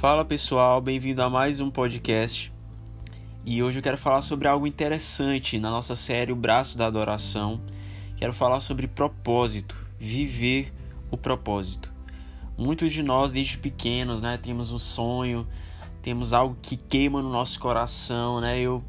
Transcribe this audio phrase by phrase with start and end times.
[0.00, 2.52] Fala pessoal, bem-vindo a mais um podcast.
[3.44, 7.60] E hoje eu quero falar sobre algo interessante na nossa série O Braço da Adoração.
[8.16, 10.72] Quero falar sobre propósito, viver
[11.10, 11.92] o propósito.
[12.56, 15.46] Muitos de nós, desde pequenos, né, temos um sonho,
[16.08, 18.58] temos algo que queima no nosso coração, né?
[18.58, 18.82] Eu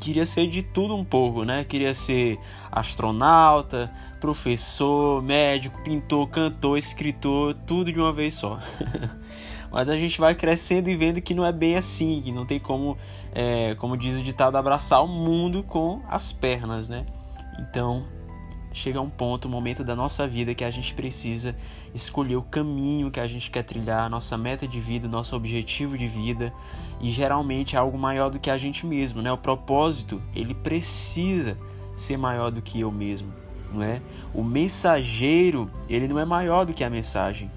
[0.00, 1.62] queria ser de tudo um pouco, né?
[1.62, 2.40] Queria ser
[2.72, 8.58] astronauta, professor, médico, pintor, cantor, escritor, tudo de uma vez só.
[9.70, 12.58] Mas a gente vai crescendo e vendo que não é bem assim, que não tem
[12.58, 12.96] como,
[13.34, 17.04] é, como diz o ditado, abraçar o mundo com as pernas, né?
[17.58, 18.06] Então,
[18.74, 21.56] chega um ponto, um momento da nossa vida que a gente precisa
[21.94, 26.06] escolher o caminho que a gente quer trilhar, nossa meta de vida, nosso objetivo de
[26.06, 26.52] vida,
[27.00, 29.32] e geralmente é algo maior do que a gente mesmo, né?
[29.32, 31.56] O propósito, ele precisa
[31.96, 33.32] ser maior do que eu mesmo,
[33.72, 34.02] não é?
[34.34, 37.50] O mensageiro, ele não é maior do que a mensagem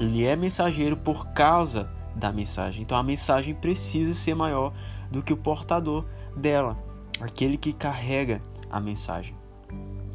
[0.00, 2.82] ele é mensageiro por causa da mensagem.
[2.82, 4.72] Então a mensagem precisa ser maior
[5.10, 6.76] do que o portador dela,
[7.20, 9.39] aquele que carrega a mensagem.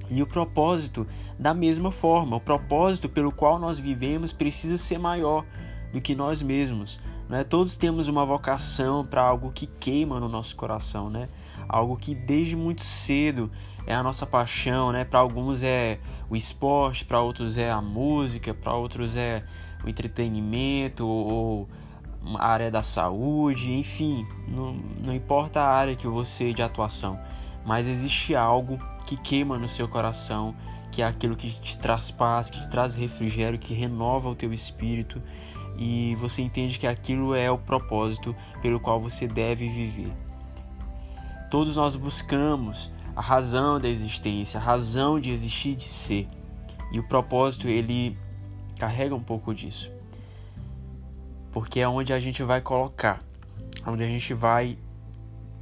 [0.09, 5.45] E o propósito, da mesma forma, o propósito pelo qual nós vivemos precisa ser maior
[5.91, 6.99] do que nós mesmos.
[7.29, 7.43] Né?
[7.43, 11.29] Todos temos uma vocação para algo que queima no nosso coração, né?
[11.67, 13.51] algo que desde muito cedo
[13.87, 14.91] é a nossa paixão.
[14.91, 15.03] Né?
[15.03, 19.43] Para alguns é o esporte, para outros é a música, para outros é
[19.83, 21.67] o entretenimento ou
[22.39, 27.19] a área da saúde, enfim, não, não importa a área que você de atuação,
[27.63, 30.55] mas existe algo que queima no seu coração,
[30.91, 34.53] que é aquilo que te traz paz, que te traz refrigério, que renova o teu
[34.53, 35.21] espírito
[35.77, 40.11] e você entende que aquilo é o propósito pelo qual você deve viver.
[41.51, 46.27] Todos nós buscamos a razão da existência, a razão de existir, de ser.
[46.91, 48.17] E o propósito ele
[48.77, 49.91] carrega um pouco disso.
[51.51, 53.21] Porque é onde a gente vai colocar,
[53.85, 54.77] onde a gente vai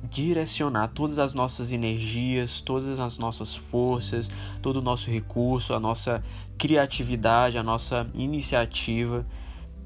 [0.03, 4.29] direcionar todas as nossas energias, todas as nossas forças,
[4.61, 6.23] todo o nosso recurso, a nossa
[6.57, 9.25] criatividade, a nossa iniciativa,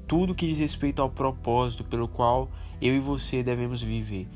[0.06, 4.28] tudo que diz respeito ao propósito pelo qual eu e você devemos viver.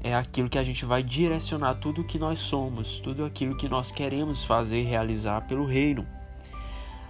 [0.00, 3.68] É aquilo que a gente vai direcionar tudo o que nós somos, tudo aquilo que
[3.68, 6.06] nós queremos fazer realizar pelo reino.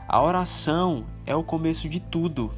[0.09, 2.50] A oração é o começo de tudo.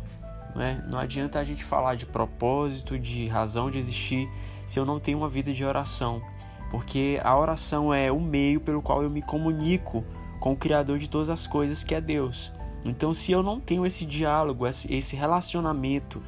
[0.54, 0.84] Né?
[0.88, 4.28] Não adianta a gente falar de propósito, de razão de existir,
[4.70, 6.22] se eu não tenho uma vida de oração.
[6.70, 10.04] Porque a oração é o meio pelo qual eu me comunico
[10.38, 12.52] com o Criador de todas as coisas, que é Deus.
[12.84, 16.20] Então, se eu não tenho esse diálogo, esse relacionamento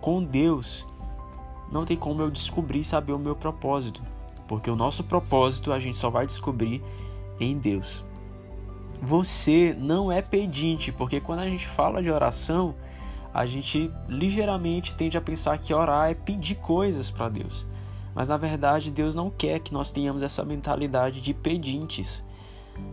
[0.00, 0.86] com Deus,
[1.70, 4.02] não tem como eu descobrir e saber o meu propósito.
[4.48, 6.82] Porque o nosso propósito a gente só vai descobrir
[7.38, 8.04] em Deus
[9.00, 12.74] você não é pedinte, porque quando a gente fala de oração,
[13.32, 17.66] a gente ligeiramente tende a pensar que orar é pedir coisas para Deus.
[18.16, 22.24] Mas na verdade, Deus não quer que nós tenhamos essa mentalidade de pedintes.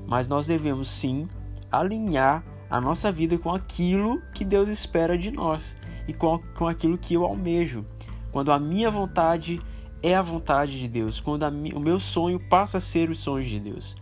[0.06, 1.30] Mas nós devemos sim
[1.72, 5.78] alinhar a nossa vida com aquilo que Deus espera de nós
[6.10, 7.86] e com, com aquilo que eu almejo.
[8.34, 9.62] Quando a minha vontade
[10.02, 13.48] é a vontade de Deus, quando a, o meu sonho passa a ser os sonhos
[13.48, 13.96] de Deus.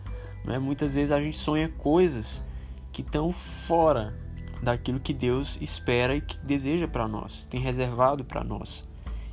[0.44, 0.58] Né?
[0.58, 2.44] Muitas vezes a gente sonha coisas
[2.90, 4.18] que estão fora
[4.60, 8.90] daquilo que Deus espera e que deseja para nós, tem reservado para nós.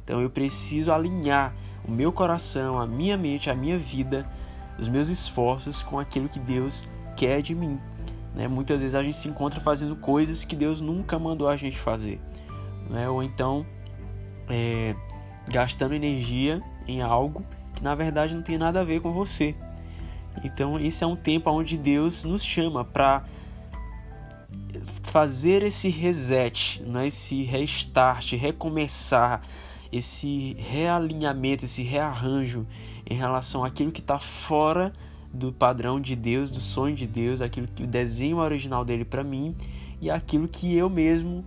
[0.10, 1.54] Então eu preciso alinhar
[1.88, 4.28] o meu coração, a minha mente, a minha vida,
[4.80, 7.80] os meus esforços com aquilo que Deus quer de mim.
[8.34, 8.48] Né?
[8.48, 12.20] Muitas vezes a gente se encontra fazendo coisas que Deus nunca mandou a gente fazer,
[12.90, 13.08] né?
[13.08, 13.64] ou então
[14.50, 14.96] é,
[15.48, 19.56] gastando energia em algo que na verdade não tem nada a ver com você.
[20.44, 23.26] Então, esse é um tempo onde Deus nos chama para
[25.04, 27.06] fazer esse reset, né?
[27.06, 29.42] esse restart, recomeçar,
[29.92, 32.66] esse realinhamento, esse rearranjo
[33.10, 34.94] em relação àquilo que está fora
[35.34, 39.24] do padrão de Deus, do sonho de Deus, aquilo que o desenho original dele para
[39.24, 39.56] mim
[40.02, 41.44] e aquilo que eu mesmo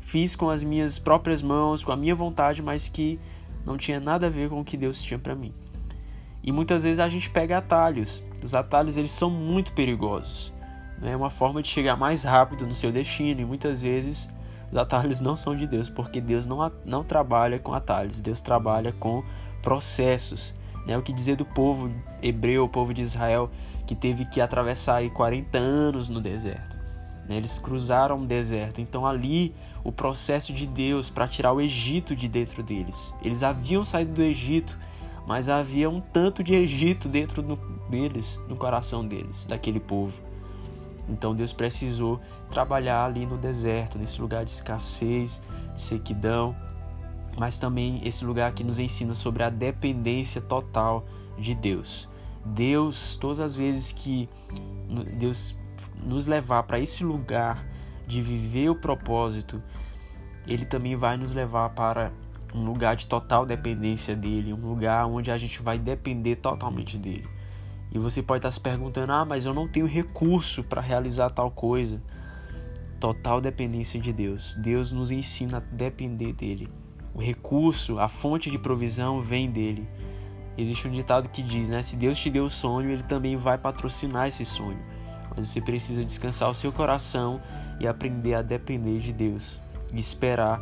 [0.00, 3.18] fiz com as minhas próprias mãos, com a minha vontade, mas que
[3.64, 5.52] não tinha nada a ver com o que Deus tinha para mim.
[6.42, 8.22] E muitas vezes a gente pega atalhos.
[8.42, 10.52] Os atalhos eles são muito perigosos.
[11.02, 14.30] É uma forma de chegar mais rápido no seu destino e muitas vezes
[14.70, 18.92] os atalhos não são de Deus, porque Deus não, não trabalha com atalhos, Deus trabalha
[18.92, 19.22] com
[19.62, 20.54] processos.
[20.86, 20.96] Né?
[20.96, 21.90] O que dizer do povo
[22.22, 23.50] hebreu, o povo de Israel,
[23.86, 26.76] que teve que atravessar aí 40 anos no deserto.
[27.28, 27.36] Né?
[27.36, 32.28] Eles cruzaram o deserto, então ali o processo de Deus para tirar o Egito de
[32.28, 33.14] dentro deles.
[33.22, 34.78] Eles haviam saído do Egito
[35.30, 37.54] mas havia um tanto de Egito dentro do,
[37.88, 40.20] deles, no coração deles, daquele povo.
[41.10, 42.20] Então Deus precisou
[42.50, 45.40] trabalhar ali no deserto, nesse lugar de escassez,
[45.74, 46.54] de sequidão,
[47.36, 51.04] mas também esse lugar que nos ensina sobre a dependência total
[51.38, 52.08] de Deus.
[52.44, 54.28] Deus, todas as vezes que
[55.18, 55.56] Deus
[56.02, 57.64] nos levar para esse lugar
[58.06, 59.62] de viver o propósito,
[60.46, 62.12] Ele também vai nos levar para
[62.54, 67.28] um lugar de total dependência dele, um lugar onde a gente vai depender totalmente dele.
[67.92, 71.50] E você pode estar se perguntando: ah, mas eu não tenho recurso para realizar tal
[71.50, 72.00] coisa.
[72.98, 74.54] Total dependência de Deus.
[74.56, 76.68] Deus nos ensina a depender dele.
[77.14, 79.88] O recurso, a fonte de provisão vem dele.
[80.56, 81.82] Existe um ditado que diz, né?
[81.82, 84.78] Se Deus te deu o sonho, ele também vai patrocinar esse sonho.
[85.34, 87.40] Mas você precisa descansar o seu coração
[87.80, 89.60] e aprender a depender de Deus
[89.92, 90.60] e esperar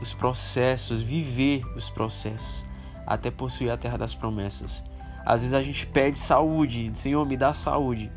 [0.00, 2.64] os processos, viver os processos,
[3.06, 4.84] até possuir a terra das promessas.
[5.28, 8.10] Às vezes a gente pede saúde, Senhor, me dá saúde,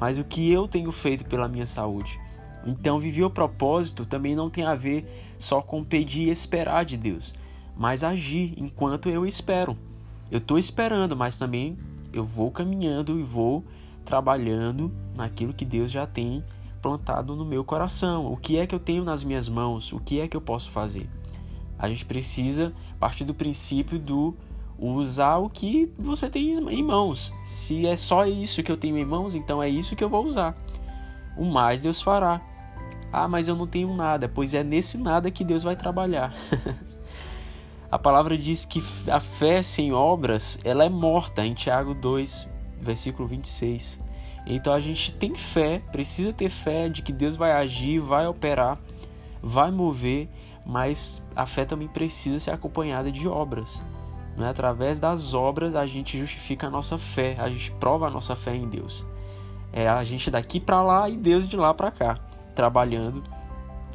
[0.00, 2.18] mas o que eu tenho feito pela minha saúde?
[2.66, 5.06] Então, viver o propósito também não tem a ver
[5.38, 7.32] só com pedir e esperar de Deus,
[7.76, 9.78] mas agir enquanto eu espero.
[10.28, 11.78] Eu estou esperando, mas também
[12.12, 13.62] eu vou caminhando e vou
[14.04, 16.42] trabalhando naquilo que Deus já tem
[16.82, 18.26] plantado no meu coração.
[18.26, 19.92] O que é que eu tenho nas minhas mãos?
[19.92, 21.08] O que é que eu posso fazer?
[21.78, 24.34] A gente precisa partir do princípio do
[24.78, 27.32] usar o que você tem em mãos.
[27.44, 30.24] Se é só isso que eu tenho em mãos, então é isso que eu vou
[30.24, 30.56] usar.
[31.36, 32.40] O mais Deus fará.
[33.12, 34.28] Ah, mas eu não tenho nada.
[34.28, 36.34] Pois é nesse nada que Deus vai trabalhar.
[37.90, 42.48] a palavra diz que a fé sem obras, ela é morta, em Tiago 2,
[42.80, 43.98] versículo 26.
[44.46, 48.78] Então a gente tem fé, precisa ter fé de que Deus vai agir, vai operar,
[49.42, 50.28] vai mover,
[50.64, 53.82] mas a fé também precisa ser acompanhada de obras.
[54.36, 54.48] Né?
[54.48, 58.54] Através das obras a gente justifica a nossa fé, a gente prova a nossa fé
[58.54, 59.06] em Deus.
[59.72, 62.18] É a gente daqui para lá e Deus de lá para cá,
[62.54, 63.22] trabalhando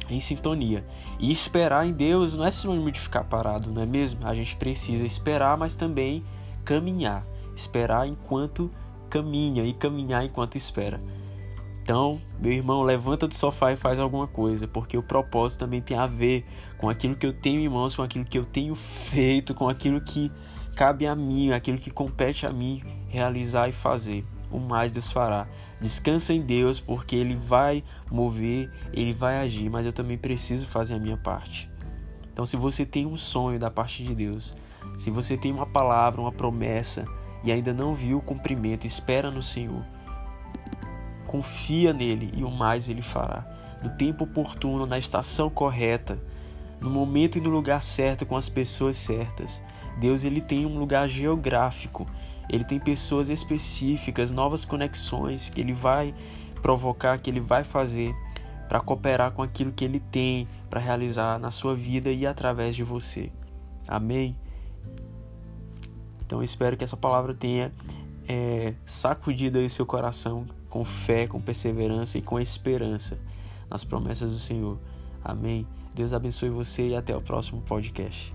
[0.08, 0.84] em sintonia.
[1.18, 4.26] E esperar em Deus não é sinônimo de ficar parado, não é mesmo?
[4.26, 6.24] A gente precisa esperar, mas também
[6.64, 7.24] caminhar.
[7.54, 8.70] Esperar enquanto
[9.08, 11.00] caminha e caminhar enquanto espera.
[11.82, 15.98] Então, meu irmão, levanta do sofá e faz alguma coisa, porque o propósito também tem
[15.98, 16.46] a ver
[16.78, 20.00] com aquilo que eu tenho em mãos, com aquilo que eu tenho feito, com aquilo
[20.00, 20.30] que
[20.76, 24.24] cabe a mim, aquilo que compete a mim realizar e fazer.
[24.48, 25.48] O mais Deus fará.
[25.80, 30.94] Descansa em Deus, porque Ele vai mover, Ele vai agir, mas eu também preciso fazer
[30.94, 31.68] a minha parte.
[32.32, 34.56] Então, se você tem um sonho da parte de Deus,
[34.96, 37.04] se você tem uma palavra, uma promessa
[37.42, 39.84] e ainda não viu o cumprimento, espera no Senhor
[41.32, 43.46] confia nele e o mais ele fará.
[43.82, 46.18] No tempo oportuno, na estação correta,
[46.78, 49.62] no momento e no lugar certo com as pessoas certas.
[49.98, 52.06] Deus ele tem um lugar geográfico.
[52.50, 56.14] Ele tem pessoas específicas, novas conexões que ele vai
[56.60, 58.14] provocar, que ele vai fazer
[58.68, 62.84] para cooperar com aquilo que ele tem para realizar na sua vida e através de
[62.84, 63.32] você.
[63.88, 64.36] Amém?
[66.26, 67.72] Então eu espero que essa palavra tenha
[68.28, 73.18] é, sacudido aí seu coração com fé, com perseverança e com esperança
[73.68, 74.78] nas promessas do Senhor.
[75.22, 75.66] Amém.
[75.94, 78.34] Deus abençoe você e até o próximo podcast.